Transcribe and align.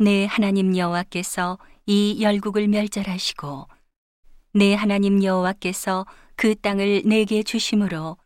내 0.00 0.26
하나님 0.26 0.76
여호와께서 0.76 1.58
이 1.86 2.22
열국을 2.22 2.68
멸절하시고 2.68 3.66
내 4.54 4.74
하나님 4.74 5.24
여호와께서 5.24 6.06
그 6.36 6.54
땅을 6.54 7.02
내게 7.04 7.42
주심으로 7.42 8.16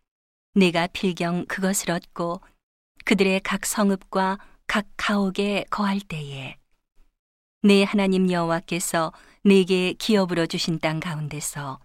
내가 0.54 0.86
필경 0.88 1.46
그것을 1.46 1.92
얻고 1.92 2.42
그들의 3.06 3.40
각 3.40 3.64
성읍과 3.64 4.38
각 4.66 4.86
가옥에 4.98 5.64
거할 5.70 6.00
때에 6.00 6.58
내 7.62 7.84
하나님 7.84 8.30
여호와께서 8.30 9.14
내게 9.42 9.94
기업으로 9.94 10.44
주신 10.44 10.78
땅 10.78 11.00
가운데서 11.00 11.80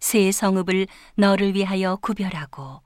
새 0.00 0.32
성읍을 0.32 0.86
너를 1.16 1.54
위하여 1.54 1.96
구별하고 1.96 2.80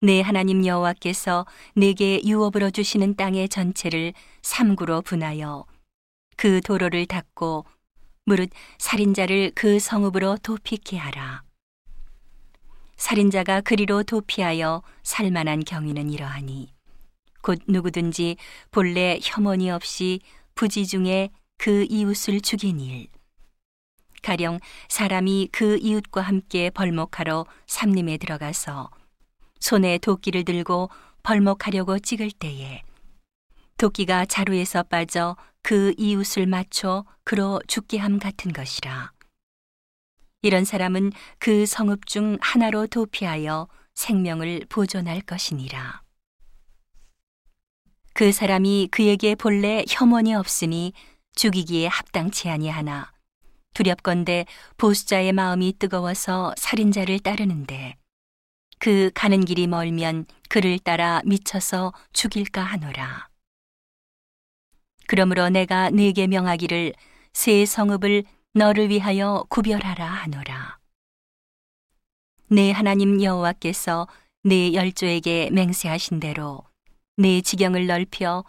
내 0.00 0.20
하나님 0.20 0.64
여호와께서 0.64 1.44
내게 1.74 2.22
유업으로 2.24 2.70
주시는 2.70 3.16
땅의 3.16 3.48
전체를 3.48 4.12
삼구로 4.42 5.02
분하여 5.02 5.66
그 6.36 6.60
도로를 6.60 7.06
닦고 7.06 7.64
무릇 8.24 8.50
살인자를 8.78 9.52
그 9.56 9.80
성읍으로 9.80 10.38
도피케 10.38 10.96
하라. 10.98 11.42
살인자가 12.96 13.60
그리로 13.60 14.04
도피하여 14.04 14.82
살만한 15.02 15.64
경위는 15.64 16.10
이러하니 16.10 16.72
곧 17.42 17.58
누구든지 17.66 18.36
본래 18.70 19.18
혐오이 19.20 19.68
없이 19.70 20.20
부지 20.54 20.86
중에 20.86 21.30
그 21.56 21.86
이웃을 21.88 22.40
죽인 22.40 22.78
일 22.78 23.08
가령 24.22 24.60
사람이 24.88 25.48
그 25.50 25.78
이웃과 25.78 26.20
함께 26.20 26.70
벌목하러 26.70 27.46
삼림에 27.66 28.18
들어가서 28.18 28.90
손에 29.60 29.98
도끼를 29.98 30.44
들고 30.44 30.90
벌목하려고 31.22 31.98
찍을 31.98 32.30
때에 32.30 32.82
도끼가 33.76 34.26
자루에서 34.26 34.84
빠져 34.84 35.36
그 35.62 35.92
이웃을 35.98 36.46
맞춰 36.46 37.04
그로 37.24 37.60
죽게 37.66 37.98
함 37.98 38.18
같은 38.18 38.52
것이라. 38.52 39.12
이런 40.42 40.64
사람은 40.64 41.12
그 41.38 41.66
성읍 41.66 42.06
중 42.06 42.38
하나로 42.40 42.86
도피하여 42.86 43.68
생명을 43.94 44.66
보존할 44.68 45.20
것이니라. 45.20 46.02
그 48.14 48.32
사람이 48.32 48.88
그에게 48.90 49.34
본래 49.34 49.84
혐언이 49.88 50.34
없으니 50.34 50.92
죽이기에 51.34 51.86
합당치 51.88 52.48
아니하나 52.48 53.12
두렵건대 53.74 54.46
보수자의 54.76 55.32
마음이 55.32 55.74
뜨거워서 55.78 56.54
살인자를 56.56 57.20
따르는데 57.20 57.97
그 58.78 59.10
가는 59.14 59.44
길이 59.44 59.66
멀면 59.66 60.26
그를 60.48 60.78
따라 60.78 61.20
미쳐서 61.24 61.92
죽일까 62.12 62.62
하노라. 62.62 63.28
그러므로 65.06 65.48
내가 65.48 65.90
네게 65.90 66.26
명하기를 66.26 66.94
새 67.32 67.64
성읍을 67.64 68.24
너를 68.54 68.90
위하여 68.90 69.44
구별하라 69.48 70.06
하노라. 70.06 70.78
내 72.50 72.70
하나님 72.70 73.22
여호와께서 73.22 74.06
내 74.42 74.72
열조에게 74.72 75.50
맹세하신 75.50 76.20
대로 76.20 76.64
내 77.16 77.40
지경을 77.40 77.86
넓혀 77.86 78.44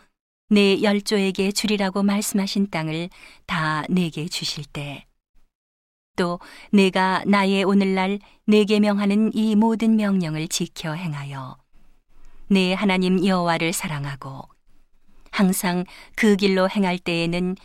내 0.49 0.81
열조에게 0.81 1.51
주리라고 1.51 2.03
말씀하신 2.03 2.69
땅을 2.69 3.09
다 3.45 3.83
내게 3.89 4.27
주실 4.27 4.65
때 4.65 5.09
또 6.19 6.37
내가 6.73 7.23
나의 7.25 7.63
오늘날 7.63 8.19
내게 8.49 8.79
명하는 8.79 9.29
이 9.35 9.55
모든 9.55 9.95
명령을 9.95 10.47
지켜 10.47 10.93
행하여 10.93 11.55
내 12.47 12.73
하나님 12.73 13.23
여호와를 13.23 13.73
사랑하고 13.73 14.41
항상 15.29 15.85
그 16.15 16.35
길로 16.35 16.67
행할 16.67 16.97
때에는 16.97 17.55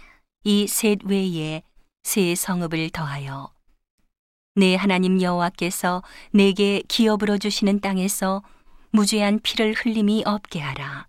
이 0.45 0.67
셋 0.69 0.99
외에 1.07 1.63
새 2.03 2.35
성읍을 2.35 2.91
더하여 2.91 3.51
내 4.57 4.75
하나님 4.75 5.23
여호와께서 5.23 6.03
내게 6.33 6.83
기업으로 6.87 7.39
주시는 7.39 7.81
땅에서 7.81 8.43
무죄한 8.91 9.41
피를 9.43 9.73
흘림이 9.73 10.25
없게 10.27 10.61
하라. 10.61 11.07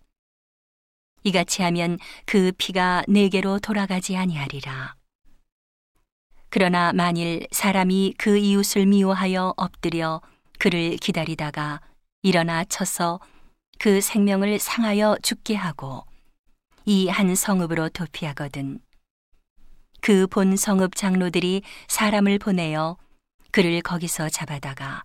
이같이 1.26 1.64
하면 1.64 2.00
그 2.26 2.54
피가 2.58 3.04
내게로 3.10 3.60
돌아가지 3.60 4.16
아니하리라. 4.16 4.96
그러나 6.56 6.94
만일 6.94 7.46
사람이 7.52 8.14
그 8.18 8.38
이웃을 8.38 8.86
미워하여 8.86 9.54
엎드려 9.58 10.22
그를 10.58 10.96
기다리다가 10.96 11.82
일어나 12.22 12.64
쳐서 12.64 13.20
그 13.78 14.00
생명을 14.00 14.58
상하여 14.60 15.18
죽게 15.22 15.56
하고 15.56 16.06
이 16.86 17.10
한 17.10 17.36
성읍으로 17.36 17.90
도피하거든. 17.90 18.80
그 20.00 20.28
본 20.28 20.56
성읍 20.56 20.96
장로들이 20.96 21.62
사람을 21.90 22.40
보내어 22.40 22.96
그를 23.52 23.82
거기서 23.82 24.30
잡아다가 24.30 25.04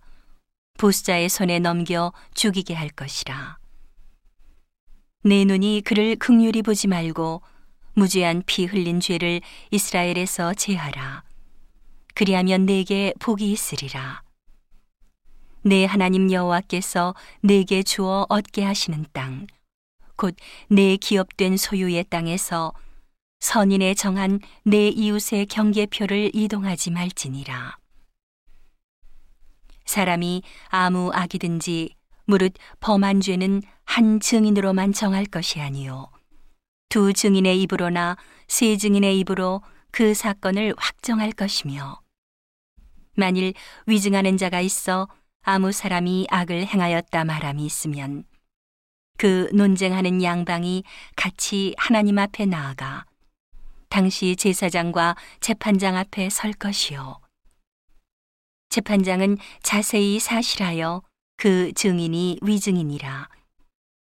보수자의 0.77 1.27
손에 1.27 1.59
넘겨 1.59 2.13
죽이게 2.33 2.75
할 2.75 2.87
것이라. 2.87 3.57
내 5.25 5.43
눈이 5.43 5.81
그를 5.83 6.15
극률히 6.15 6.61
보지 6.61 6.87
말고 6.87 7.41
무죄한 7.95 8.41
피 8.45 8.63
흘린 8.67 9.01
죄를 9.01 9.41
이스라엘에서 9.71 10.53
제하라 10.53 11.29
그리하면 12.15 12.65
내게 12.65 13.13
복이 13.19 13.51
있으리라. 13.51 14.23
내 15.63 15.85
하나님 15.85 16.31
여호와께서 16.31 17.13
내게 17.41 17.83
주어 17.83 18.25
얻게 18.29 18.63
하시는 18.63 19.05
땅, 19.13 19.47
곧 20.15 20.35
내 20.67 20.97
기업된 20.97 21.57
소유의 21.57 22.05
땅에서 22.09 22.73
선인의 23.39 23.95
정한 23.95 24.39
내 24.63 24.87
이웃의 24.87 25.47
경계표를 25.47 26.31
이동하지 26.33 26.91
말지니라. 26.91 27.77
사람이 29.85 30.43
아무 30.67 31.11
악이든지 31.13 31.95
무릇 32.25 32.53
범한 32.79 33.21
죄는 33.21 33.61
한 33.83 34.19
증인으로만 34.19 34.93
정할 34.93 35.25
것이 35.25 35.59
아니요. 35.59 36.09
두 36.89 37.13
증인의 37.13 37.61
입으로나 37.63 38.17
세 38.47 38.77
증인의 38.77 39.19
입으로 39.19 39.61
그 39.91 40.13
사건을 40.13 40.73
확정할 40.77 41.31
것이며 41.31 42.00
만일 43.21 43.53
위증하는 43.85 44.35
자가 44.37 44.61
있어 44.61 45.07
아무 45.43 45.71
사람이 45.71 46.25
악을 46.31 46.65
행하였다 46.65 47.23
말함이 47.23 47.63
있으면 47.63 48.23
그 49.17 49.47
논쟁하는 49.53 50.23
양방이 50.23 50.83
같이 51.15 51.75
하나님 51.77 52.17
앞에 52.17 52.47
나아가 52.47 53.05
당시 53.89 54.35
제사장과 54.35 55.15
재판장 55.39 55.95
앞에 55.97 56.29
설 56.31 56.53
것이요. 56.53 57.19
재판장은 58.69 59.37
자세히 59.61 60.17
사실하여 60.19 61.03
그 61.37 61.71
증인이 61.73 62.39
위증이니라. 62.41 63.29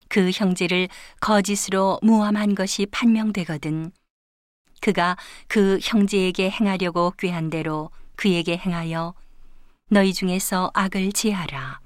그 0.09 0.31
형제를 0.31 0.90
거짓으로 1.22 2.00
무함한 2.02 2.56
것이 2.56 2.86
판명되거든 2.88 3.92
그가 4.81 5.16
그 5.48 5.80
형제에게 5.81 6.50
행하려고 6.50 7.12
꾀한 7.18 7.50
대로 7.50 7.90
그에게 8.16 8.58
행하여 8.58 9.14
너희 9.90 10.14
중에서 10.14 10.72
악을 10.74 11.12
제하라. 11.12 11.80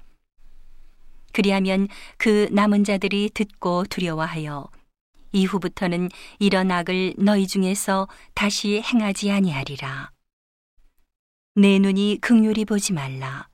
그리하면 1.32 1.88
그 2.16 2.48
남은 2.50 2.84
자들이 2.84 3.30
듣고 3.32 3.84
두려워하여 3.84 4.68
이후부터는 5.32 6.08
이런 6.38 6.70
악을 6.70 7.14
너희 7.18 7.46
중에서 7.46 8.08
다시 8.34 8.80
행하지 8.80 9.30
아니하리라. 9.30 10.10
내 11.54 11.78
눈이 11.78 12.18
극률이 12.20 12.64
보지 12.64 12.92
말라. 12.92 13.48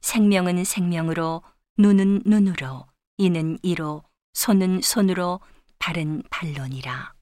생명은 0.00 0.64
생명으로, 0.64 1.42
눈은 1.78 2.22
눈으로, 2.26 2.86
이는 3.16 3.58
이로, 3.62 4.02
손은 4.34 4.80
손으로, 4.82 5.40
발은 5.78 6.24
발론이라. 6.30 7.14